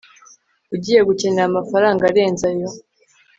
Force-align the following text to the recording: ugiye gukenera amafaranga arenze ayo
ugiye 0.75 0.99
gukenera 1.07 1.47
amafaranga 1.51 2.01
arenze 2.09 2.45
ayo 2.51 2.69